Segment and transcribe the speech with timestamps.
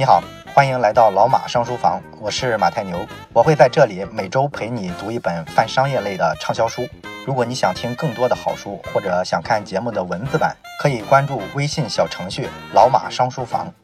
[0.00, 0.22] 你好，
[0.54, 6.86] 欢迎来到老马商书房，我是马太牛，我会在这里每周陪你读一本泛商业类的畅销书。
[7.26, 13.74] 如果你想听更多的好书，或者想看节目的文字版，可以关注微信小程序“老马商书房”。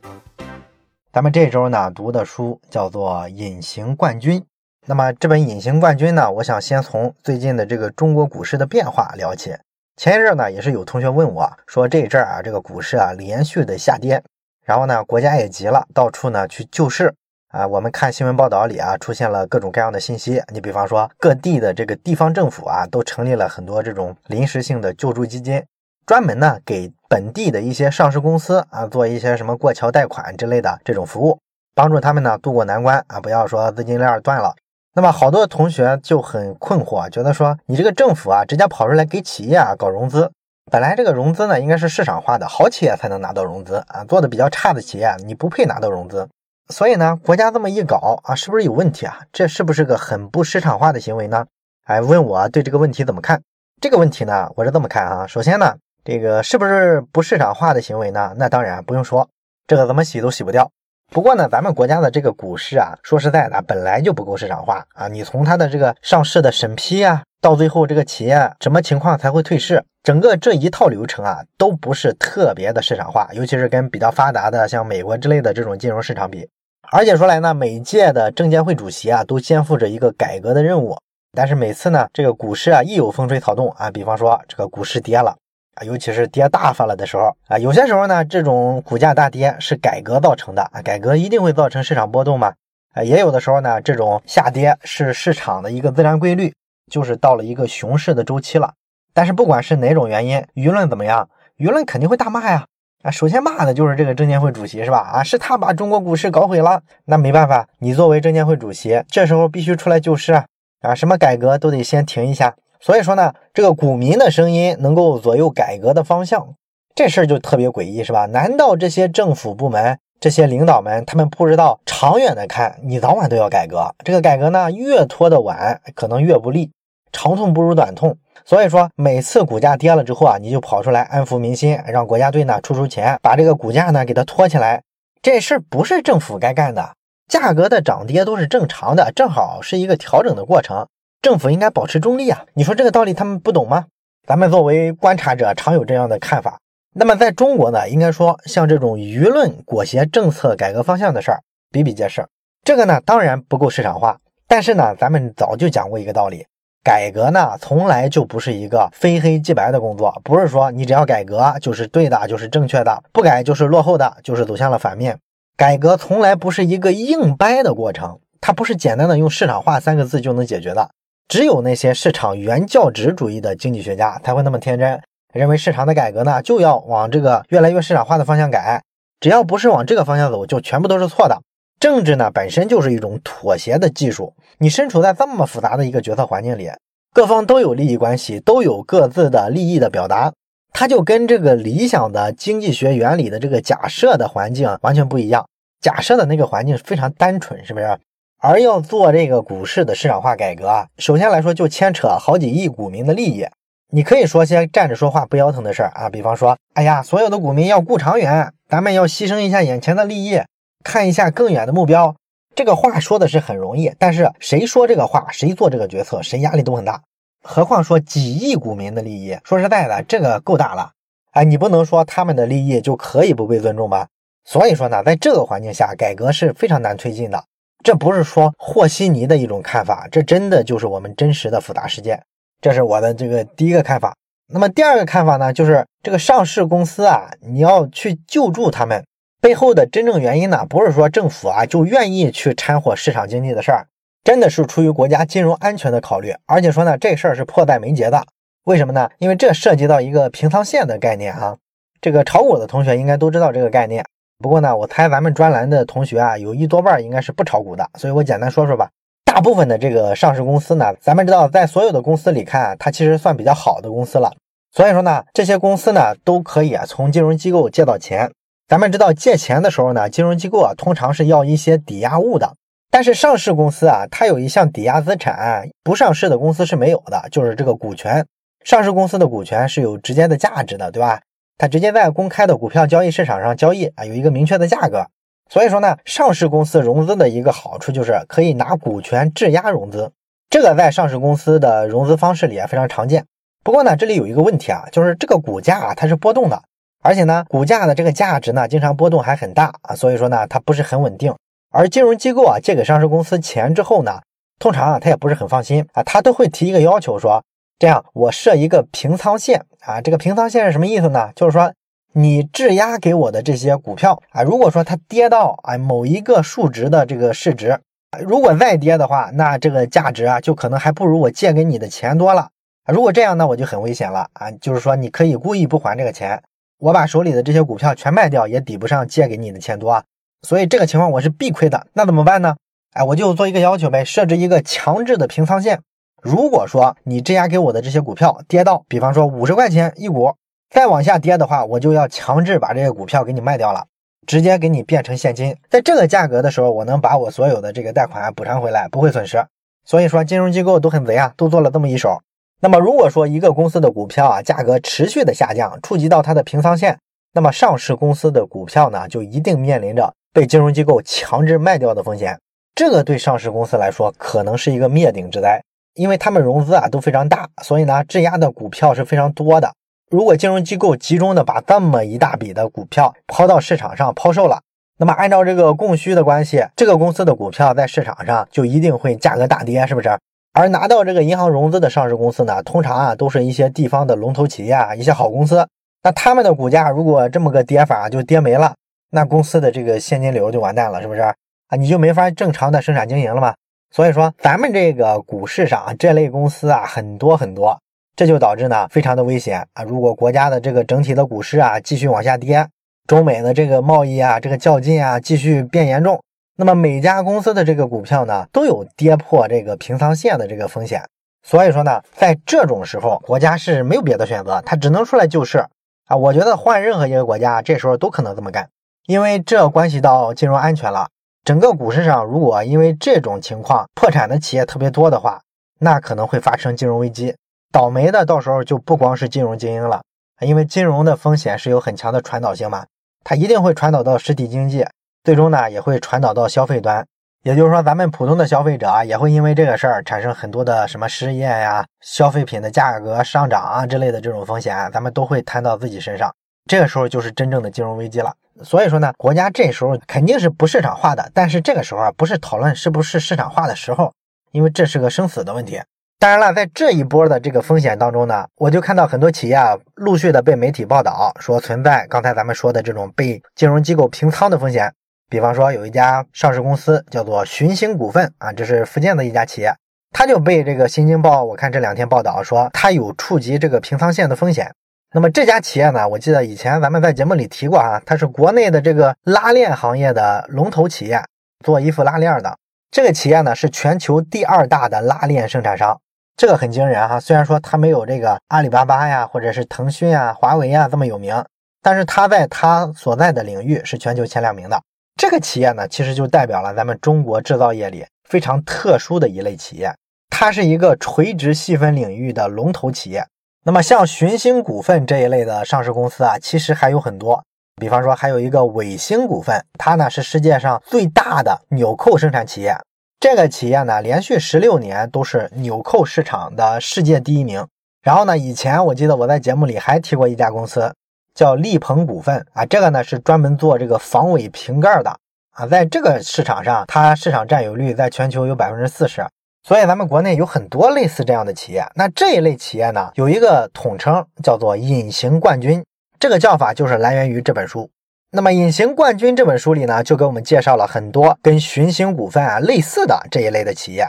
[1.12, 4.40] 咱们这周呢读的书叫做《隐形冠军》。
[4.86, 9.56] 那么这本《隐形冠军》呢，我想先从最近的这个中国股市的变化聊起。
[9.96, 14.22] 前一阵呢，也是有同学问我说，这一阵啊，这个股市啊连续的下跌。
[14.64, 17.14] 然后呢，国家也急了，到处呢去救市
[17.48, 17.66] 啊。
[17.66, 20.42] 我们看新闻报道里啊，出现了各种各样的信息。
[20.52, 25.62] 你比方说，各地的这个地方政府啊，都成立了很多这种临时性的救助基金，
[26.06, 31.38] 专门呢给本地的一些上市公司啊做一些什么过桥贷款之类的这种服务，
[31.74, 34.54] 帮助他们呢渡过难关啊，不要说资金链断了。
[34.94, 40.30] 那么好多同学就很困惑，觉得说你这个政府啊，直接跑出来给企业啊搞融资。
[40.70, 46.26] 本来这个融资呢，应该是市场化的，好企业才能拿到融资啊，做的比较差的企业，你不配拿到融资。
[46.68, 49.20] 所以呢，国家这么一搞啊，是不是有问题啊？
[49.30, 51.44] 这是不是个很不市场化的行为呢？
[51.84, 53.42] 哎，问我对这个问题怎么看？
[53.80, 55.26] 这个问题呢，我是这么看啊。
[55.26, 58.32] 首先呢，这个是不是不市场化的行为呢？
[58.38, 59.28] 那当然不用说，
[59.66, 60.70] 这个怎么洗都洗不掉。
[61.12, 65.06] 不过呢，咱们国家的这个股市啊，说实在的，本来就不够市场化啊。
[65.08, 69.84] 你从它的这个上市的审批啊，到最后这个企业什么情况才会退市？
[70.02, 76.48] 整个这一套流程啊，都不是特别的市场化，尤其是跟比较发达的像美国之类的这种金融市场比。
[76.90, 80.96] 而且说来呢，每届的证监会主席啊，都肩负着一个改革的任务。
[81.36, 85.36] 但是每次呢，这个股市啊，一有风吹草动啊，比方说这个股市跌了
[85.74, 92.54] 啊，尤其是跌大发了的时候啊，有些时候呢，这种股价大跌是改革造成的啊，改革一定会造成市场波动嘛
[92.94, 96.54] 啊，也有的时候呢，这种下跌是市场的一个自然规律，
[96.90, 98.74] 就是到了一个熊市的周期了。
[99.12, 102.66] 但是不管是哪种原因，舆论怎么样，舆论肯定会大骂呀！
[103.02, 104.98] 啊，首先骂的就是这个证监会主席是吧？
[104.98, 106.82] 啊，是他把中国股市搞毁了。
[107.04, 110.46] 那没办法，你作为证监会主席，这时候必须出来救市啊！
[110.80, 112.56] 啊，什么改革都得先停一下。
[112.80, 116.54] 所以说呢，这个股民的声音能够左右改革的方向，
[116.94, 118.26] 这事儿就特别诡异是吧？
[118.26, 123.94] 难道这些政府部门、这些领导们，他们不知道长远的看，你早晚都要改革。
[124.04, 126.72] 这个改革呢，越拖得晚，可能越不利。
[127.14, 128.18] 长痛不如短痛。
[128.44, 134.82] 所以说，每次股价跌了之后啊，你就跑出来安抚民心，让国家队呢出出钱，把这个股价呢给它托起来。
[135.22, 136.94] 这事儿不是政府该干的，
[137.26, 140.86] 价格的涨跌都是正常的，正好是一个调整的过程。
[141.22, 142.44] 政府应该保持中立啊！
[142.52, 143.86] 你说这个道理他们不懂吗？
[144.26, 146.58] 咱们作为观察者，常有这样的看法。
[146.92, 151.40] 那么在中国呢，应该说像这种舆论裹挟政策改革方向的事儿
[151.70, 152.26] 比比皆是。
[152.62, 156.46] 这个呢，当然不够市场化，但是呢，咱们早就讲过一个道理。
[156.84, 165.18] 改革呢，从来就不是一个非黑即白的工作，不是说你只要改革就是对的，就是正确的，不改就是落后的，就是走向了反面。
[165.56, 170.90] 改革从来不是一个硬掰的过程，它不是简单的用市场化三个字就能解决的。
[171.26, 175.00] 只有那些市场原教旨主义的经济学家才会那么天真，
[175.32, 178.82] 认为市场的改革呢就要往这个越来越市场化的方向改，
[179.20, 181.40] 只要不是往这个方向走，就全部都是错的。
[181.84, 186.70] 政治呢本身就是一种妥协的技术，你身处在这么复杂的一个决策环境里，
[187.12, 190.32] 各方都有利益关系，都有各自的利益的表达，
[190.72, 195.46] 它就跟这个理想的经济学原理的这个假设的环境完全不一样。
[195.82, 197.98] 假设的那个环境非常单纯，是不是？
[198.40, 203.46] 而要做这个股市的市场化改革，首先来说就牵扯好几亿股民的利益。
[203.92, 210.40] 你可以说些站着说话不腰疼的事儿啊，比方说，哎呀，所有的股民要顾长远，咱们要牺牲一下眼前的利益。
[210.84, 212.14] 看一下更远的目标，
[212.54, 217.02] 这个话说的是很容易，但是谁说这个话，谁做这个决策，谁压力都很大。
[217.42, 220.92] 何况说几亿股民的利益，说实在的，这个够大了。
[221.32, 224.06] 哎，你不能说他们的利益就可以不被尊重吧？
[224.44, 227.42] 所以说呢，在这个环境下，改革是非常难推进的。
[227.82, 232.22] 这不是说和稀泥的一种看法，这真的就是我们真实的复杂世界。
[232.60, 234.14] 这是我的这个第一个看法。
[234.46, 239.04] 那么第二个看法呢，就是这个上市公司啊，你要去救助他们。
[239.44, 243.86] 背后的真正原因呢，不是说政府啊就愿意去掺和市场经济的事儿，
[244.24, 246.34] 真的是出于国家金融安全的考虑。
[246.46, 248.24] 而且说呢，这事儿是迫在眉睫的。
[248.64, 249.10] 为什么呢？
[249.18, 251.58] 因为这涉及到一个平仓线的概念啊。
[252.00, 254.02] 这个炒股的同学应该都知道这个概念。
[254.38, 258.88] 不过呢，我猜咱们专栏的同学啊，有一多半应该是不炒股的，所以我简单说说吧。
[259.26, 264.32] 大部分的这个上市公司呢，咱们知道，在所有的公司里看，它其实算比较好的公司了。
[264.72, 268.32] 所以说呢，这些公司呢，都可以啊从金融机构借到钱。
[268.66, 272.54] 咱们知道借钱的时候呢，金融机构啊通常是要一些抵押物的。
[272.90, 278.24] 但是上市公司啊，它有一项抵押资产，不上市的公司是没有的，就是这个股权。
[278.64, 281.20] 上市公司的股权是有直接的价值的，对吧？
[281.58, 285.06] 它直接在公开的股票交易市场上交易啊，有一个明确的价格。
[285.50, 290.10] 所以说呢，上市公司融资的一个好处就是可以拿股权质押融资，
[290.48, 293.26] 这个在上市公司的融资方式里啊非常常见。
[293.62, 296.62] 不过呢，这里有一个问题啊，就是这个股价啊它是波动的，
[297.04, 301.32] 而且呢，股价的这个价值呢经常波动还很大啊，所以说呢它不是很稳定。
[301.70, 304.18] 而金融机构啊借给上市公司钱之后呢，
[304.58, 307.40] 通常啊他也不是很放心啊，他都会提一个要求说，
[307.78, 311.30] 这样我设一个平仓线啊，这个平仓线是什么意思呢？
[311.36, 311.72] 就是说。
[312.16, 317.76] 你质押给我的这些股票啊，如果说它跌到啊某一个数值的这个市值，
[318.20, 322.50] 如果再跌的话，那这个价值啊就可能还不如我借给你的钱多了。
[322.86, 324.48] 如果这样呢，我就很危险了啊。
[324.60, 326.40] 就是说你可以故意不还这个钱，
[326.84, 330.04] 我把手里的这些股票全卖掉，也抵不上借给你的钱多啊。
[330.42, 331.86] 所以这个情况我是必亏的。
[331.94, 332.56] 那怎么办呢？
[332.92, 335.80] 哎，我就做一个要求呗，设置一个强制的平仓线。
[336.20, 340.34] 如果说你质押给我的这些股票跌到，比方说五十块钱一股。
[340.68, 343.86] 再往下跌的话，我就要强制把这个股票给你卖掉了，
[344.26, 345.56] 直接给你变成现金。
[345.70, 349.42] 在这个价格的时候，我能把我所有的这个贷款补偿回来，不会损失。
[349.86, 352.20] 所以说，金融机构都很贼啊，都做了这么一手。
[352.60, 356.98] 那么，如果说一个公司的股票啊价格持续的下降，触及到它的平仓线，
[357.34, 362.38] 那么上市公司的股票呢，就一定面临着被金融机构强制卖掉的风险。
[362.74, 365.62] 这个对上市公司来说，可能是一个灭顶之灾，
[365.94, 369.72] 因为他们融资啊都非常大，所以呢，质押的股票是非常多的。
[370.10, 374.60] 如果金融机构集中的把这么一大笔的股票抛到市场上抛售了，
[374.98, 380.16] 那么按照这个供需的关系，这个公司的股票在市场上就一定会价格大跌，是不是？
[380.54, 385.66] 而拿到这个银行融资的上市公司呢，通常啊都是一些地方的龙头企业啊，一些好公司。
[386.02, 388.74] 那他们的股价如果这么个跌法就跌没了，
[389.10, 391.20] 那公司的这个现金流就完蛋了，是不是？
[391.20, 391.36] 啊，
[391.76, 393.52] 你就没法正常的生产经营了嘛。
[393.90, 397.78] 所以说，咱们这个股市上这类公司啊很多很多。
[398.16, 399.82] 这就导致呢，非常的危险啊！
[399.82, 402.64] 如果国家的这个整体的股市啊继续往下跌，
[403.08, 406.22] 中美的这个贸易啊这个较劲啊继续变严重，
[406.56, 411.02] 那么每家公司的这个股票呢都有跌破这个平仓线的这个风险。
[411.42, 415.66] 所以说呢，在这种时候，国家是没有别的选择，它只能出来救市
[416.06, 416.16] 啊！
[416.16, 418.68] 我觉得换任何一个国家，这时候都可能这么干，
[419.06, 421.08] 因为这关系到金融安全了。
[421.44, 425.42] 整个股市上，如果因为这种情况破产的企业特别多的话，
[425.80, 427.34] 那可能会发生金融危机。
[427.70, 430.02] 倒霉的到时候就不光是金融精英了，
[430.40, 432.86] 因为金融的风险是有很强的传导性嘛，
[433.22, 434.86] 它一定会传导到实体经济，
[435.24, 437.04] 最终呢也会传导到消费端。
[437.42, 446.34] 也就是说，咱们普通的消费者啊，也会因为这个事儿产生很多的什么失业呀、消费品的价格上涨啊之类的这种风险，咱们都会摊到自己身上。
[446.66, 448.32] 这个时候就是真正的金融危机了。
[448.62, 454.12] 所以说呢，国家这时候肯定是不市场化的，但是这个时候啊，不是讨论是不是市场化的时候，
[454.52, 455.82] 因为这是个生死的问题。
[456.18, 464.90] 当然了，在这一波的这个风险当中呢，我就看到很多企业啊，陆续的被媒体报道说存在刚才咱们说的这种被金融机构平仓的风险。
[465.28, 469.74] 比方说，有一家上市公司叫做寻星股份啊，这是福建的一家企业，
[470.12, 474.72] 它就被这个新京报我看这两天报道说它有触及这个平仓线的风险。
[475.12, 481.22] 那么这家企业呢，我记得以前咱们在节目里提过啊，它是国内的这个拉链行业的龙头企业，
[481.64, 482.56] 做衣服拉链的。
[482.90, 486.00] 这个企业呢是全球第二大的拉链生产商。
[486.36, 491.44] 这个很惊人哈，虽然说它没有这个阿里巴巴呀，或者是腾讯啊、华为啊这么有名，
[491.80, 494.80] 但是它在它所在的领域是全球前两名的。
[495.16, 499.94] 这个企业呢，其实就代表了咱们中国制造业里非常特殊的一类企业，
[500.28, 503.24] 它是一个垂直细分领域的龙头企业。
[503.64, 507.42] 那么像寻星股份这一类的上市公司啊，其实还有很多，
[507.80, 512.76] 比方说还有一个伟星股份，它呢是世界上最大的纽扣生产企业。
[513.20, 517.66] 这个企业呢，连续十六年都是纽扣市场的世界第一名。
[518.02, 520.94] 然后呢，以前我记得我在节目里还提过一家公司，
[521.34, 525.16] 叫力鹏股份啊，这个呢是专门做这个防伪瓶盖的
[525.50, 529.24] 啊，在这个市场上，它市场占有率在全球有百分之四十。
[529.66, 531.82] 所以咱们国内有很多类似这样的企业。
[531.94, 535.82] 那这一类企业呢，有一个统称叫做隐形冠军，
[536.18, 537.88] 这个叫法就是来源于这本书。
[538.30, 544.06] 那么《隐形冠军》这本书里呢，就给我们介绍了很多跟寻星股份啊类似的这一类的企业。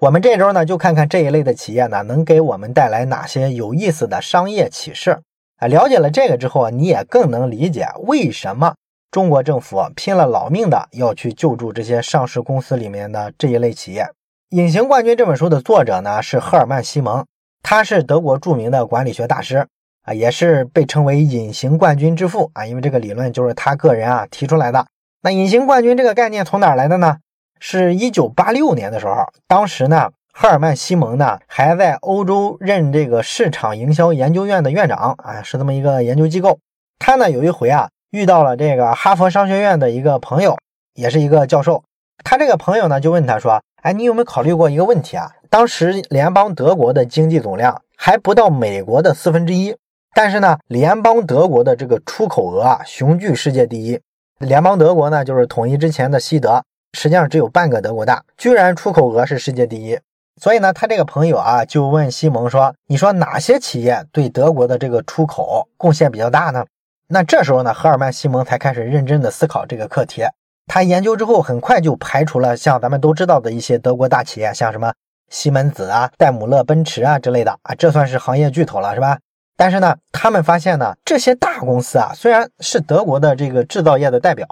[0.00, 5.20] 我们这周呢，就看看这一类的企业呢，能给我们带来哪些有意思的商业启示
[5.56, 5.66] 啊？
[5.68, 8.74] 了解了这个之后啊，你也更能理解为什么
[9.10, 14.02] 中国政府拼了老命的要去救助这些上市公司里面的这一类企业。
[14.50, 17.24] 《隐形冠军》这本书的作者呢是赫尔曼·西蒙，
[17.62, 19.66] 他是德国著名的管理学大师。
[20.06, 24.86] 啊，也是被称为隐形冠军之父啊，因为这个理论就是他个人啊提出来的。
[25.22, 27.16] 那隐形冠军这个概念从哪来的呢？
[27.58, 29.14] 是一九八六年的时候，
[29.48, 36.58] 当时呢，赫尔曼·西蒙呢还在欧洲任这个市场营销研究院的院长啊，是这么一个研究机构。
[36.98, 40.58] 他呢有一回啊遇到了这个哈佛商学院的一个朋友
[40.94, 41.84] 也是一个教授。
[42.24, 45.30] 他这个朋友呢，就问他说：“哎，你有没有考虑过一个问题啊？
[45.48, 49.76] 当时联邦德国的经济总量还不到美国的四分之一，
[50.14, 54.00] 但是呢，联邦德国的这个出口额啊，雄踞世界第一。
[54.38, 59.96] 联邦德国呢，就是统一之前的西德，实际上只有半个德国大，居然出口额是世界第一。
[60.40, 66.64] 所以呢，他这个朋友啊，就问西蒙说：‘你说哪些企业对德国的这个出口贡献比较大呢？’
[67.08, 70.22] 那这时候呢，赫尔曼·西蒙才开始认真的思考这个课题。
[70.66, 74.92] 他研究之后，很快就排除了像咱们都知道的一些德国大企业，像什么
[75.30, 79.18] 西门子啊、戴姆勒奔驰啊之类的啊，这算是行业巨头了，是吧？
[79.56, 84.46] 但是呢，他们发现呢，这些大公司啊，虽然是德国的这个制造业的代表，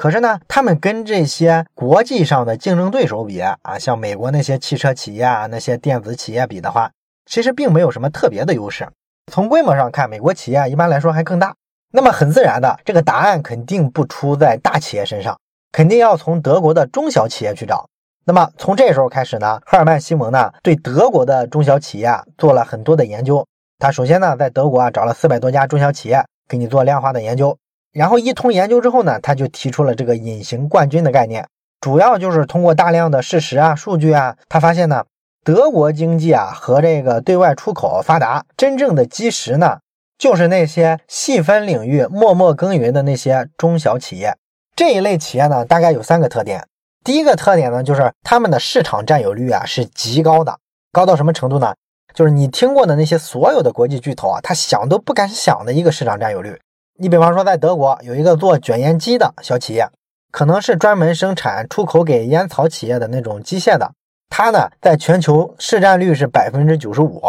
[0.00, 6.90] 可是呢，他们跟这些国际上的竞争对手比啊，像美国那些汽车企业啊、那些电子企业比的话，
[7.26, 8.88] 其实并没有什么特别的优势。
[9.30, 11.54] 从规模上看，美国企业一般来说还更大。
[11.92, 15.38] 那么很自然的，这个答案肯定不出在大企业身上，
[15.70, 17.86] 肯定要从德国的中小企业去找。
[18.24, 23.46] 那么从这时候开始呢，赫尔曼·西蒙呢对德国的中小企业做了很多的研究。
[23.78, 27.54] 他首先呢在德国啊找了四百多家中小企业给你做量化的研究，
[27.92, 31.46] 然后一通研究之后呢，他就提出了这个隐形冠军的概念，
[31.80, 35.04] 主要就是通过大量的事实啊、数据啊，他发现呢，
[35.44, 39.78] 德国经济啊和这个对外出口发达真正的基石呢。
[40.18, 44.36] 就是那些细分领域默默耕耘的那些中小企业，
[44.76, 46.62] 这一类企业呢，大概有三个特点。
[47.02, 50.58] 第一个特点呢，就是他们的市场占有率啊是极高的，
[50.92, 51.74] 高到什么程度呢？
[52.12, 56.60] 就是你听过的那些所有的国际巨头啊，他想都不敢想的一个市场占有率。
[57.02, 59.88] 你比方说，在德国有一个做卷烟机的小企业，
[60.30, 63.90] 可能是专门生产出口给烟草企业的那种机械的，
[64.28, 67.22] 它呢在全球市占率是百分之九十五。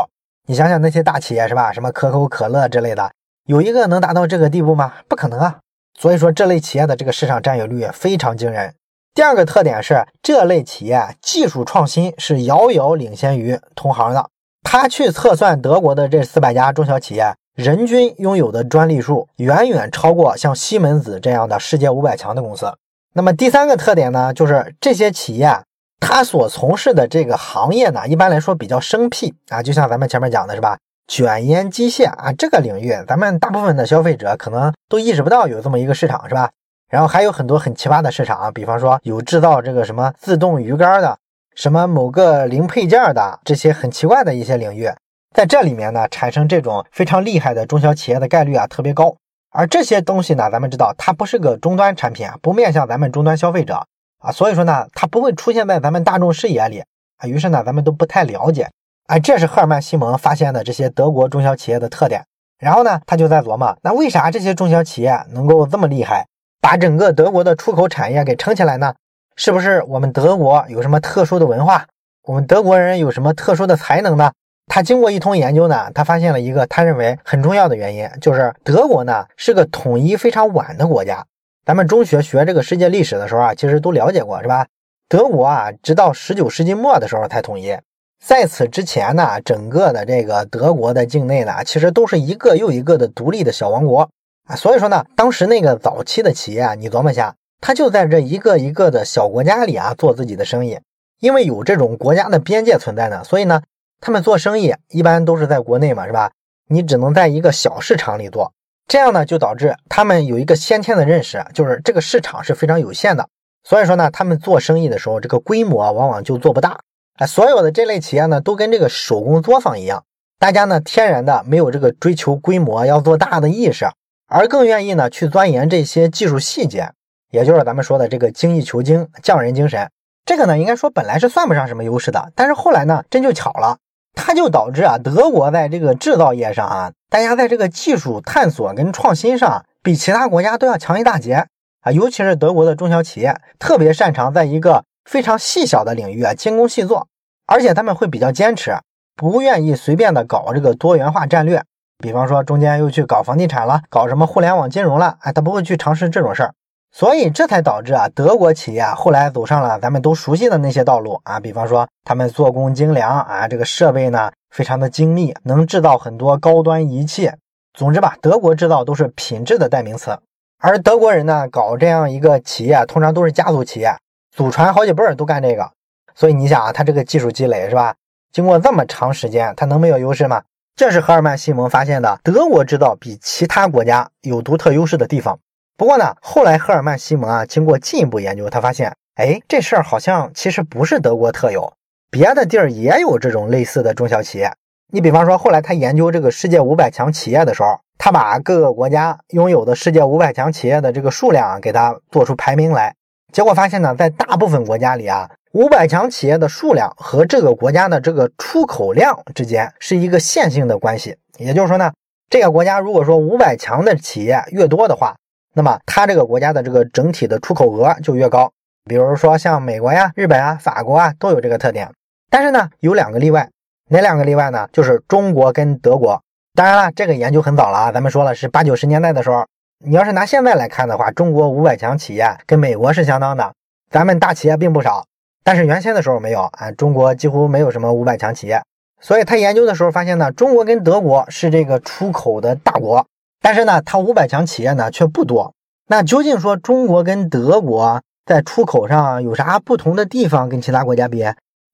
[0.46, 1.72] 你想想那些大企业是吧？
[1.72, 3.14] 什么可口可乐之类的，
[3.46, 4.92] 有一个能达到这个地步吗？
[5.08, 5.60] 不可能啊！
[5.98, 8.76] 所以说这类企业的这个市场占有率非常惊人。
[9.14, 14.28] 第二个特点是，这类企业技术创新是遥遥领先于同行的。
[14.64, 22.74] 他去测算德国的这四百家中小企业，人均拥有的专利数远远超过像西门子这样的世界五百强的公司。
[23.14, 25.62] 那么第三个特点呢，就是这些企业。
[26.00, 30.78] 他所从事的这个行业呢，一般来说比较生僻啊，就像咱们前面讲的是吧？
[31.08, 36.50] 卷烟机械啊，这个领域，咱们大部分的消费者可能都意识不到有这么一个市场，是吧？
[36.90, 41.18] 然后还有很多很奇葩的市场，比方说有制造这个什么自动鱼竿的，
[41.54, 44.90] 什么某个零配件的这些很奇怪的一些领域，
[45.34, 49.16] 在这里面呢，产生这种非常厉害的中小企业的概率啊特别高。
[49.50, 53.86] 而这些东西呢，咱们知道它不是个终端产品啊，不面向咱们终端消费者。
[54.20, 56.84] 啊，所以说呢，它不会出现在咱们大众视野里
[57.18, 58.70] 啊，于是呢，咱们都不太了解。
[59.08, 62.24] 哎，这是赫尔曼·西蒙发现的这些德国中小企业的特点。
[62.60, 66.28] 然后呢，他就在琢磨，那为啥这些中小企业能够这么厉害，
[66.62, 68.94] 把整个德国的出口产业给撑起来呢？
[69.36, 71.88] 是不是我们德国有什么特殊的文化？
[72.24, 74.32] 我们德国人有什么特殊的才能呢？
[74.68, 81.26] 他经过一通研究呢，他发现了一个他认为很重要的原因，就是德国呢是个统一非常晚的国家。
[81.66, 84.66] 咱们中学学这个世界历史的时候啊，其实都了解过，是吧？
[85.08, 87.78] 德国啊，直到十九世纪末的时候才统一，
[88.24, 94.10] 在此之前呢，整个的这个德国的境内呢，其实都是一个又一个的独立的小王国
[94.48, 94.56] 啊。
[94.56, 100.80] 所以说呢，当时那个早期的企业啊，你琢磨一下，他就在这一个一个的小国家里啊做自己的生意，
[101.20, 103.62] 因为有这种国家的边界存在呢，所以呢，
[104.02, 106.32] 他们做生意一般都是在国内嘛，是吧？
[106.68, 108.52] 你只能在一个小市场里做。
[108.88, 113.30] 这样呢，就导致他们有一个先天的认识，就是这个市场是非常有限的。
[113.64, 116.80] 所以说呢，他们做生意的时候，这个规模往往就做不大。
[117.20, 120.04] 哎，所有的这类企业呢，都跟这个手工作坊一样，
[120.40, 123.86] 大家呢天然的没有这个追求规模要做大的意识，
[124.28, 126.92] 而更愿意呢去钻研这些技术细节，
[127.30, 129.92] 也就是咱们说的这个精益求精、匠人精神。
[130.26, 133.78] 这个呢，应该说本来是算不上什么优势的，但是后来呢，真就巧了。
[134.14, 141.48] 它就导致啊，德国在这个制造业上啊，大家在这个技术探索跟创新上，比其他国家都要强一大截
[141.82, 141.92] 啊。
[141.92, 147.08] 尤其是德国的中小企业，特别擅长在一个非常细小的领域啊精工细作，
[147.48, 148.78] 而且他们会比较坚持，
[149.16, 151.64] 不愿意随便的搞这个多元化战略。
[151.98, 156.54] 比方说中间又去搞房地产了，搞什么互联网金融了，哎，他不会去尝试这种事儿。
[156.94, 167.32] 所以这才导致啊，德国企业后来走上了咱们都熟悉的那些道路啊，比方说他们做工精良啊，这个设备呢非常的精密，能制造很多高端仪器。
[167.74, 170.20] 总之吧，德国制造都是品质的代名词。
[170.60, 173.96] 而德国人呢，搞这样一个企业，通常都是家族企业，
[174.36, 175.72] 祖传好几辈儿都干这个。
[176.14, 177.96] 所以你想啊，他这个技术积累是吧？
[178.34, 180.44] 经过这么长时间，他能没有优势吗？
[180.76, 185.40] 这是赫尔曼·西蒙发现的，德国制造比其他国家有独特优势的地方。
[185.82, 191.74] 不过呢，后来赫尔曼·西蒙啊，经过进一步研究，他发现，哎，这事儿好像其实不是德国特有，
[192.12, 194.54] 别的地儿也有这种类似的中小企业。
[194.94, 202.94] 你比方说，后来他研究这个世界五百强企业的时候，他把各个国家拥有的世界五百强企业的这个数量啊，给他做出排名来。
[203.34, 211.18] 结果发现呢，在大部分国家里啊，五百强企业的数量和这个国家的这个出口量之间是一个线性的关系。
[211.40, 211.92] 也就是说呢，
[212.30, 215.16] 这个国家如果说五百强的企业越多的话，
[215.54, 218.52] 那么它这个国家的这个整体的出口额就越高。
[218.86, 221.92] 比如说像美国呀、日本啊、法国啊都有这个特点。
[222.30, 223.50] 但是呢，有两个例外。
[223.90, 224.70] 哪两个例外呢？
[224.72, 226.22] 就是中国跟德国。
[226.56, 229.46] 当然了，这个研究很早了啊，咱们说了是八九十年代的时候。
[229.84, 233.52] 你要是拿现在来看的话，中国五百强企业跟美国是相当的，
[233.90, 235.06] 咱们大企业并不少。
[235.44, 238.62] 但是原先的时候没有啊，中国几乎没有什么五百强企业。
[239.00, 243.08] 所以他研究的时候发现呢，中国跟德国是这个出口的大国，
[243.42, 245.54] 但是呢，它五百强企业呢却不多。
[245.88, 250.48] 那究竟说中国跟德国在出口上有啥不同的地方？
[250.48, 251.26] 跟其他国家比？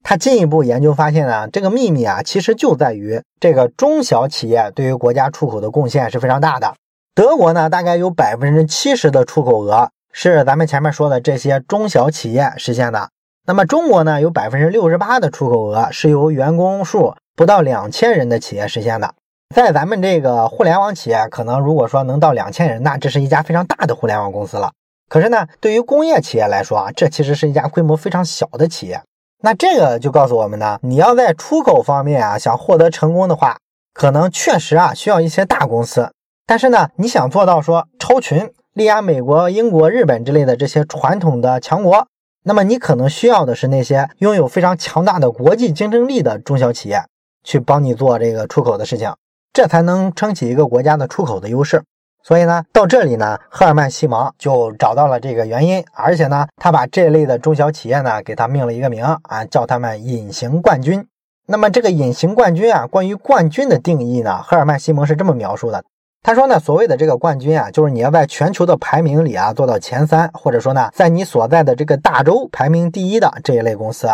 [0.02, 6.74] 他进一步研究发现呢，这个秘密啊，其实就在于这个中小企业对于国家出口的贡献是非常大的。
[7.14, 13.10] 德国呢，大概有百分之七十的出口额是咱们前面说的这些中小企业实现的。
[13.46, 19.14] 那么中国呢，有百分之六十八的出口额是由员工数不到两千人的企业实现的。
[19.54, 24.72] 在咱们这个互联网企业，可能如果说能到两千人，那这是一家非常大的互联网公司了。
[25.08, 29.00] 可是呢，对于工业企业来说啊，这其实是一家规模非常小的企业。
[29.42, 33.56] 那这个就告诉我们呢，你要在出口方面啊，想获得成功的话，
[33.94, 36.12] 可能确实啊需要一些大公司。
[36.46, 42.06] 但是呢，你想做到说超群，力压美国、英国、日本之类的这些传统的强国，
[42.44, 47.02] 那么你可能需要的是那些拥有非常强大的国际竞争力的中小企业，
[47.42, 49.12] 去帮你做这个出口的事情，
[49.52, 51.82] 这才能撑起一个国家的出口的优势。
[52.24, 61.06] 所以呢，到这里呢，赫尔曼·西蒙就找到了这个原因，而且呢，他把这类的中小企业呢，给他命了一个名啊，叫他们“隐形冠军”。
[61.46, 65.82] 那么这个“隐形冠军”啊，关于冠军的定义呢，赫尔曼·西蒙是这么描述的：
[66.22, 74.08] 他说呢，所谓的这个冠军啊，就是你要在全球的排名里啊做到前三，或者说呢，在你所在的这个大洲排名第一的这一类公司，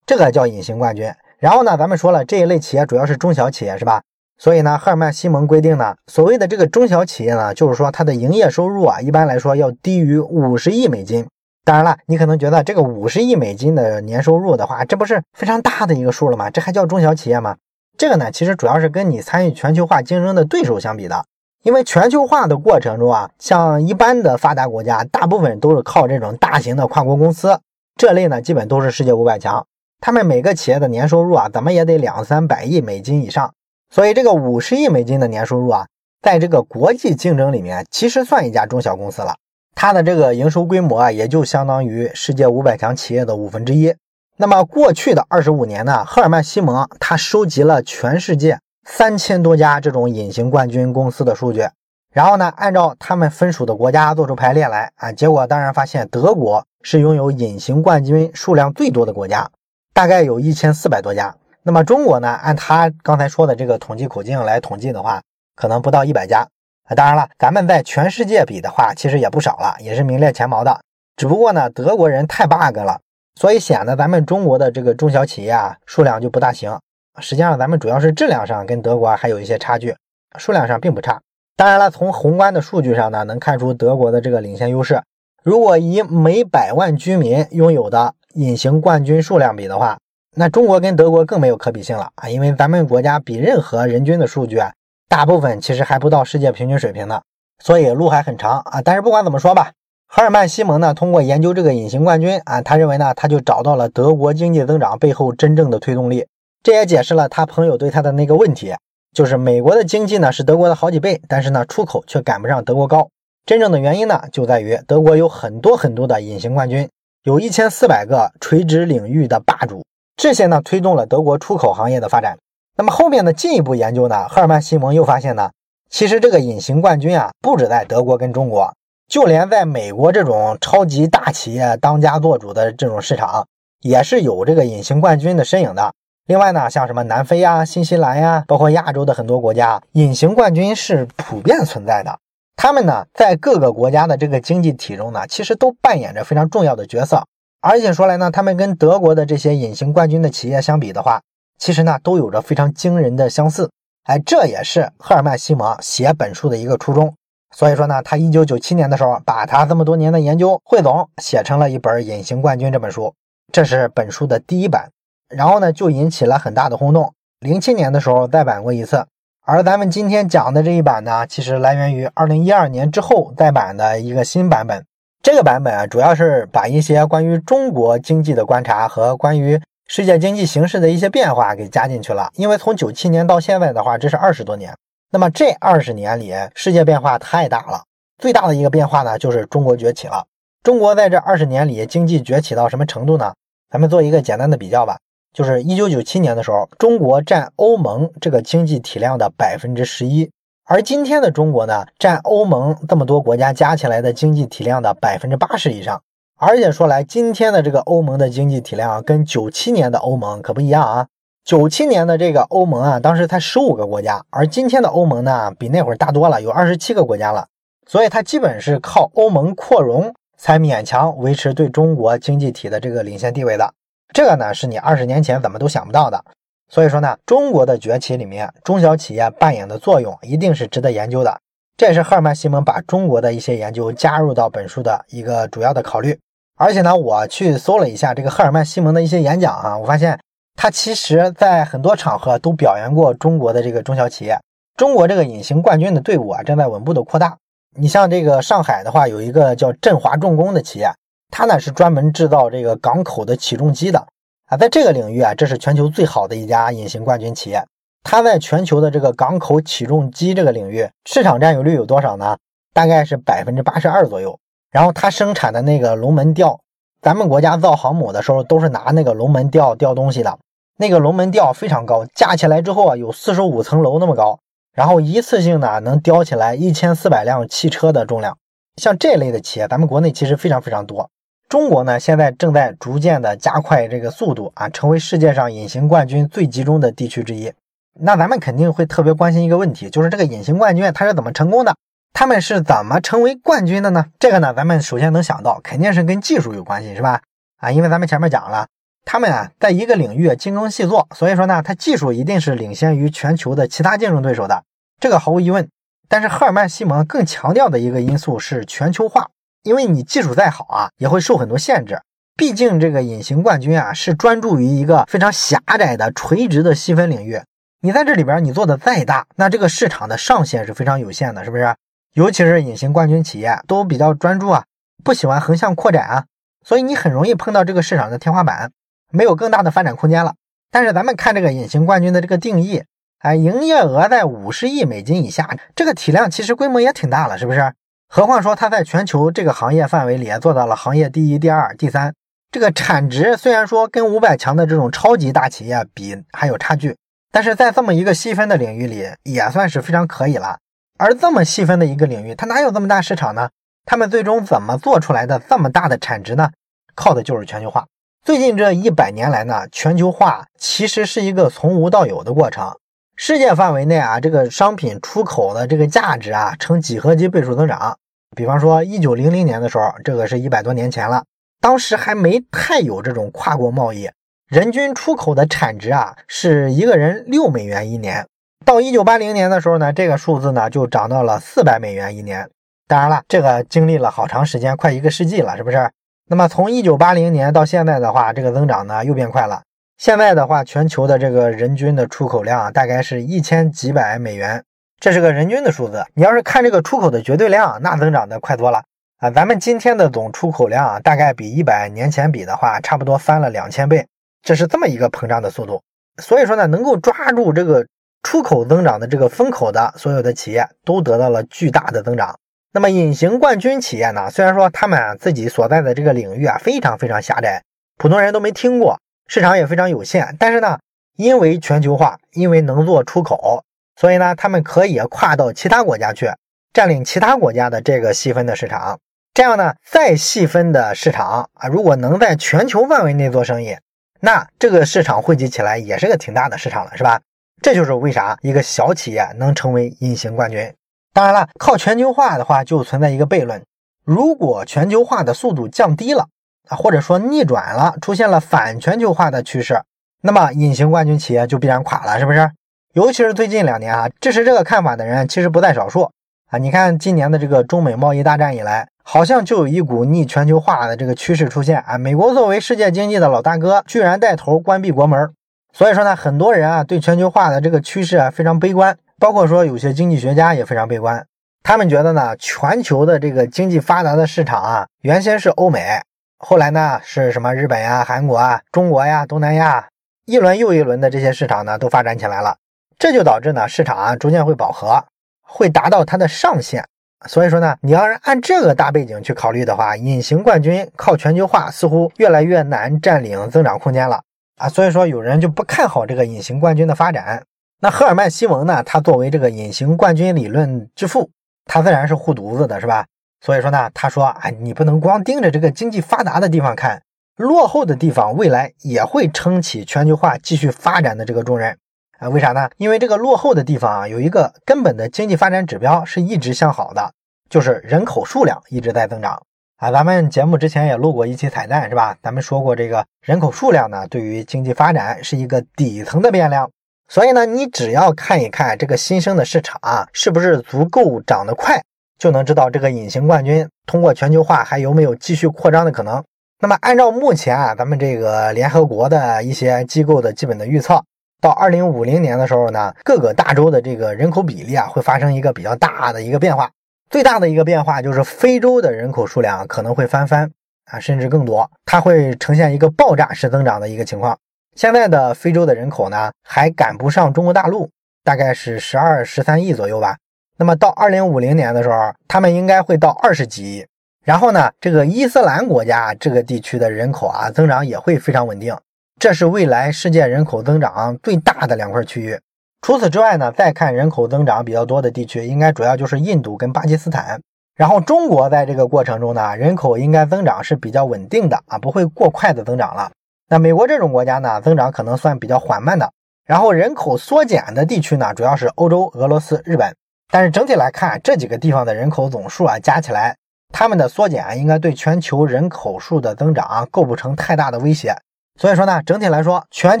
[0.06, 1.12] 这个叫隐形冠军。
[1.38, 4.00] 然后呢，咱们说了，这一类企业主要是中小企业，是吧？
[4.38, 11.26] 所以呢，赫尔曼·西蒙规定呢，所谓的这个中小企业呢，就是说它的营业收入啊，一般来说要低于五十亿美金。
[11.64, 16.48] 当然了，你可能觉得这个五十亿美金的年收入的话，这不是非常大的一个数了吗？
[16.50, 17.56] 这还叫中小企业吗？
[17.98, 21.24] 这个呢，其实主要是跟你参与全球化竞争的对手相比的。
[21.62, 27.58] 因为全球化的过程中啊，像一般的发达国家，大部分都是靠这种大型的跨国公司，
[27.96, 29.66] 这类呢，基本都是世界五百强，
[30.00, 33.52] 他们每个企业的年收入啊，怎么也得两三百亿美金以上。
[33.96, 35.86] 所以这个五十亿美金的年收入啊，
[36.20, 39.36] 在这个国际竞争里面，其实算一家中小公司了。
[39.74, 43.94] 它的这个营收规模啊，也就相当于世界五百强企业的五分之一。
[44.36, 51.66] 那么过去的二十五年呢，赫尔曼·西蒙他收集了全世界三千多家这种隐形冠军公司的数据，
[52.12, 59.50] 然后呢，按照他们分属的国家做出排列来啊，结果当然发现德国是拥有隐形冠军数量最多的国家，
[59.94, 61.34] 大概有一千四百多家。
[61.66, 62.28] 那么中国呢？
[62.28, 65.20] 按他刚才说的这个统计口径来统计的话，
[65.56, 66.46] 可能不到一百家。
[66.84, 70.78] 啊，当然了，咱们在全世界比的话，其实也不少了，也是名列前茅的。
[71.16, 73.00] 只不过呢，德国人太 bug 了，
[73.34, 76.78] 所以显得咱们中国的这个中小企业啊数量就不大行。
[77.18, 79.92] 实际上，咱们主要是质量上跟德国还有一些差距，
[80.38, 81.20] 数量上并不差。
[81.56, 85.02] 当然了，从宏观的数据上呢，能看出德国的这个领先优势。
[85.42, 89.98] 如果以每百万居民拥有的隐形冠军数量比的话，
[90.38, 94.70] 那中国跟德国更没有可比性了啊，因为咱们国家比任何人均的数据啊，
[95.08, 97.22] 大部分其实还不到世界平均水平呢，
[97.64, 98.82] 所以路还很长啊。
[98.82, 99.72] 但是不管怎么说吧，
[100.06, 106.26] 赫尔曼·西蒙呢，通过研究这个隐形冠军啊，他认为呢，他就找到了德国经济增长背后真正的推动力。
[106.62, 108.74] 这也解释了他朋友对他的那个问题，
[109.14, 113.08] 就是美国的经济呢是德国的好几倍，但是呢出口却赶不上德国高。
[113.46, 116.86] 真正的原因呢，就在于德国有很多很多的隐形冠军，
[117.22, 119.82] 有一千四百个垂直领域的霸主。
[120.16, 122.38] 这些呢推动了德国出口行业的发展。
[122.76, 125.50] 那么后面的进一步研究呢，赫尔曼·西蒙又发现呢，
[125.88, 128.74] 其实这个隐形冠军啊，不止在德国跟中国，
[129.08, 133.46] 就连在美国这种超级大企业当家做主的这种市场，
[133.82, 135.92] 也是有这个隐形冠军的身影的。
[136.26, 142.18] 另外呢，像什么南非呀、新西兰呀，包括亚洲的很多国家，隐形冠军是普遍存在的。
[142.56, 147.22] 他们呢，在各个国家的这个经济体中呢，其实都扮演着非常重要的角色。
[147.60, 151.20] 而且说来呢，他们跟德国的这些隐形冠军的企业相比的话，
[151.58, 153.70] 其实呢都有着非常惊人的相似。
[154.04, 157.12] 哎，这也是赫尔曼·西蒙写本书的一个初衷。
[157.54, 163.14] 所以说呢，他一九九七年的时候，把他这么多年的研究汇总，写成了一本《隐形冠军》这本书。
[163.52, 164.90] 这是本书的第一版，
[165.28, 167.14] 然后呢，就引起了很大的轰动。
[167.40, 169.06] 零七年的时候再版过一次，
[169.44, 174.84] 而咱们今天讲的这一版呢，其实来源于二零一二年之后再版的一个新版本。
[175.26, 182.30] 这个版本啊，主要是把一些关于中国经济的观察和关于世界经济形势的一些变化给加进去了。
[182.36, 184.72] 因为从九七年到现在的话，这是二十多年。
[185.10, 187.82] 那么这二十年里，世界变化太大了。
[188.22, 190.24] 最大的一个变化呢，就是中国崛起了。
[190.62, 193.34] 中国在这二十年里经济崛起到什么程度呢？
[193.68, 194.96] 咱们做一个简单的比较吧。
[195.34, 200.30] 就是一九九七年的时候，中国占欧盟这个经济体量的百分之十一，
[200.68, 206.02] 而今天的中国呢，占欧盟这么多国家加起来的经济体量的百分之八十以上。
[206.36, 211.06] 而且说来，今天的这个欧盟的经济体量跟九七年的欧盟可不一样啊。
[211.44, 217.46] 九七年的这个欧盟啊，当时才十五个国家，而今天的欧盟呢，比那会儿大多了，有二十七个国家了。
[217.86, 223.72] 所以它基本是靠欧盟扩容才勉强维持对中国经济体的这个领先地位的。
[224.12, 226.24] 这个呢，是你二十年前怎么都想不到的。
[226.68, 231.40] 所以说呢，中国的崛起里面，中小企业扮演的作用一定是值得研究的。
[231.76, 236.18] 这也是赫尔曼·西蒙把中国的一些研究加入到本书的一个主要的考虑。
[236.56, 240.18] 而且呢，我去搜了一下这个赫尔曼·西蒙的一些演讲啊，我发现。
[240.58, 244.38] 他其实，在很多场合都表扬过中国的这个中小企业。
[244.74, 247.36] 中国这个隐形冠军的队伍啊，正在稳步的扩大。
[247.76, 250.90] 你像这个上海的话，有一个叫振华重工的企业，
[251.30, 254.06] 它呢是专门制造这个港口的起重机的
[254.46, 257.64] 啊，在这个领域啊，这是全球最好的一家隐形冠军企业。
[258.04, 262.36] 它在全球的这个港口起重机这个领域市场占有率有多少呢？
[262.72, 264.38] 大概是百分之八十二左右。
[264.70, 266.60] 然后它生产的那个龙门吊，
[267.02, 270.38] 咱们国家造航母的时候都是拿那个龙门吊吊东西的。
[270.76, 274.38] 那个龙门吊非常高，架起来之后啊，有四十五层楼那么高，
[274.72, 278.38] 然后一次性呢能吊起来一千四百辆汽车的重量。
[278.76, 281.10] 像这类的企业，咱们国内其实非常非常多。
[281.48, 287.52] 中国呢，现在正在逐渐的加快这个速度啊，成为世界上隐形冠军最集中的地区之一。
[288.00, 291.76] 那咱们肯定会特别关心一个问题，就是这个隐形冠军他是怎么成功的？
[292.12, 294.06] 他们是怎么成为冠军的呢？
[294.18, 297.20] 这个呢，咱们首先能想到，肯定是跟技术有关系，是吧？
[297.58, 298.66] 啊，因为咱们前面讲了。
[299.04, 304.64] 他们啊，在一个领域精耕细作，所以说呢，他技术一定是领先于全球的其他竞争对手的，
[304.98, 305.68] 这个毫无疑问。
[306.08, 309.28] 但是赫尔曼·西蒙更强调的一个因素是全球化，
[309.66, 312.00] 因为你技术再好啊，也会受很多限制。
[312.36, 317.42] 毕竟这个隐形冠军啊，是专注于一个非常狭窄的垂直的细分领域。
[317.80, 321.74] 你在这里边你做的再大，那这个市场的上限是非常有限的，是不是？
[322.14, 324.64] 尤其是隐形冠军企业都比较专注啊，
[325.02, 326.24] 不喜欢横向扩展啊，
[326.64, 328.70] 所以你很容易碰到这个市场的天花板。
[329.10, 330.34] 没有更大的发展空间了。
[330.70, 332.84] 但是咱们看这个隐形冠军的这个定义，
[333.18, 337.72] 啊，营业额在五十亿美金以下，这个体量其实规模也挺大了，是不是？
[338.08, 342.14] 何况说它在全球这个行业范围里做到了行业第一、第二、第三。
[342.50, 346.96] 这个产值虽然说跟五百强的这种超级大企业比还有差距，
[347.30, 350.58] 但是在这么一个细分的领域里也算是非常可以了。
[350.98, 353.50] 而这么细分的一个领域，它哪有这么大市场呢？
[353.84, 356.50] 他们最终怎么做出来的这么大的产值呢？
[356.94, 357.84] 靠的就是全球化。
[358.24, 362.74] 最近这一百年来呢，全球化其实是一个从无到有的过程。
[363.18, 367.96] 世界范围内啊，这个商品出口的这个价值啊，呈几何级倍数增长。
[368.36, 371.24] 比方说，一九零零年的时候，这个是一百多年前了，
[371.58, 374.10] 当时还没太有这种跨国贸易，
[374.48, 378.26] 人均出口的产值啊，是一个人六美元一年。
[378.66, 382.46] 到一九八零年的时候呢，这个数字呢就涨到了四百美元一年。
[382.86, 385.90] 当然了，这个经历了好长时间，快一个世纪了，是不是？
[386.28, 389.62] 那么从一九八零年到现在的话，这个增长呢又变快了。
[389.98, 394.62] 现在的话，全球的这个人均的出口量啊大概是一千几百美元，
[395.00, 396.04] 这是个人均的数字。
[396.14, 398.82] 你要是看这个出口的绝对量，那增长的快多了
[399.18, 399.30] 啊！
[399.30, 404.06] 咱们今天的总出口量啊大概比一百年前比的话，差不多翻了两千倍，
[404.42, 405.82] 这是这么一个膨胀的速度。
[406.22, 407.86] 所以说呢，能够抓住这个
[408.22, 412.38] 出口增长的这个风口的所有的企业，都得到了巨大的增长。
[412.72, 414.28] 那么隐形冠军企业呢？
[414.30, 417.62] 虽然说他们自己所在的这个领域啊非常非常狭窄，
[417.96, 420.36] 普通人都没听过，市场也非常有限。
[420.38, 420.78] 但是呢，
[421.16, 423.64] 因为全球化，因为能做出口，
[423.96, 426.30] 所以呢，他们可以跨到其他国家去，
[426.72, 428.98] 占领其他国家的这个细分的市场。
[429.34, 433.76] 这样呢，再细分的市场啊，如果能在全球范围内做生意，
[434.20, 437.20] 那这个市场汇集起来也是个挺大的市场了，是吧？
[437.62, 440.72] 这就是为啥一个小企业能成为隐形冠军。
[441.12, 443.62] 当然了，靠全球化的话，就存在一个悖论：
[444.04, 446.28] 如果全球化的速度降低了
[446.68, 449.80] 啊，或者说逆转了，出现了反全球化的趋势，
[450.22, 452.50] 那么隐形冠军企业就必然垮了，是不是？
[452.94, 456.10] 尤其是最近两年啊，支持这个看法的人其实不在少数。
[456.50, 456.58] 啊。
[456.58, 461.98] 你看今年的这个中美贸易大战以来，好像就有一股逆全球化的这个趋势出现啊。
[461.98, 465.30] 美国作为世界经济的老大哥，居然带头关闭国门。
[465.74, 471.22] 所以说呢，很多人啊对全球化的这个趋势啊非常悲观，包括说有些经济学家也非常悲观。
[471.62, 476.00] 他们觉得呢，全球的这个经济发达的市场啊，原先是欧美。
[476.38, 479.88] 后来呢，是什么日本呀、韩国啊、中国呀、东南亚，
[480.26, 482.56] 一轮又一轮的这些市场呢，都发展起来了，
[482.98, 485.02] 这就导致呢，市场啊逐渐会饱和，
[485.42, 486.84] 会达到它的上限。
[487.26, 494.20] 所以说呢，你要是按这个大背景去考虑的话，隐形冠军靠全球化似乎越来越难占领增长空间了
[494.56, 494.68] 啊。
[494.68, 497.42] 所以说，有人就不看好这个隐形冠军的发展。
[497.80, 501.30] 那赫尔曼·西蒙呢，他作为这个隐形冠军理论之父，
[501.64, 503.06] 他自然是护犊子的，是吧？
[503.46, 507.00] 所以说呢，他说啊，你不能光盯着这个经济发达的地方看，
[507.36, 511.78] 落后的地方未来也会撑起全球化继续发展的这个重任
[512.18, 512.28] 啊？
[512.28, 512.68] 为啥呢？
[512.76, 517.12] 因为这个落后的地方啊，有一个根本的经济发展指标是一直向好的，
[517.48, 519.40] 就是人口数量一直在增长
[519.76, 519.92] 啊。
[519.92, 522.16] 咱们节目之前也录过一期彩蛋，是吧？
[522.20, 526.68] 咱们说过这个人口数量呢，对于经济发展是一个底层的变量。
[527.08, 531.80] 所以呢，你只要看一看这个新生的市场啊，是不是足够长得快。
[532.18, 536.22] 就能知道这个隐形冠军通过全球化还有没有继续扩张的可能。
[536.58, 541.04] 那么按照目前啊，咱们这个联合国的一些机构的基本的预测，
[541.40, 546.70] 到二零五零年的时候呢，各个大洲的这个人口比例啊会发生一个比较大的一个变化。
[547.10, 550.50] 最大的一个变化就是非洲的人口数量可能会翻番
[550.86, 554.36] 啊，甚至更多，它会呈现一个爆炸式增长的一个情况。
[554.74, 557.90] 现在的非洲的人口呢还赶不上中国大陆，
[558.24, 560.16] 大概是十二十三亿左右吧。
[560.58, 563.86] 那么到二零五零年的时候，他们应该会到二十几亿。
[564.24, 568.76] 然后呢，这个伊斯兰国家这个地区的人口啊增长也会非常稳定，
[569.20, 572.40] 这是未来世界人口增长最大的两块区域。
[572.80, 577.40] 除此之外呢，再看人口增长比较多的地区，应该主要就是印度跟巴基斯坦。
[577.76, 583.10] 然后中国在这个过程中呢，人口应该增长是比较稳定的啊，不会过快的增长了。
[583.48, 586.10] 那美国这种国家呢，增长可能算比较缓慢的。
[586.46, 589.94] 然后人口缩减的地区呢，主要是欧洲、俄罗斯、日本。
[590.30, 593.36] 但是整体来看，这几个地方的人口总数啊，加起来，
[593.72, 598.16] 他们的缩减啊应该对全球人口数的增长啊构不成太大的威胁。
[598.60, 600.00] 所以说呢，整体来说，全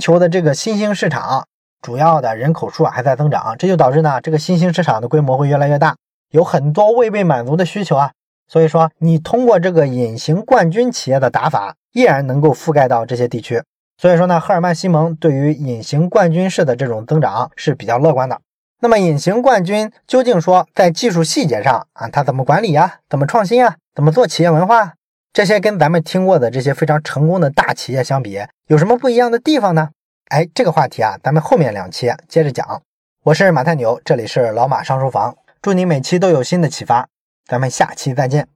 [0.00, 1.46] 球的这个新兴市场
[1.82, 5.94] 主要的人口数还在增长，这就导致呢，这个新兴市场的规模会越来越大，
[6.30, 8.10] 有很多未被满足的需求啊。
[8.48, 13.62] 所以说，你通过这个隐形冠军企业的打法，依然能够覆盖到这些地区。
[13.98, 18.40] 所以说呢，赫尔曼·西蒙对于隐形冠军式的这种增长是比较乐观的。
[18.86, 23.00] 那么隐形冠军究竟说在技术细节上啊，他怎么管理呀？
[23.08, 23.74] 怎么创新啊？
[23.92, 24.92] 怎么做企业文化？
[25.32, 29.88] 这些跟咱们听过的这些非常成功的大企业相比，有什么不一样的地方呢？
[30.28, 32.80] 哎，这个话题啊，咱们后面两期接着讲。
[33.24, 37.08] 我是马太牛，这里是老马上书房，祝你每期都有新的启发，
[37.44, 38.46] 咱们下期再见。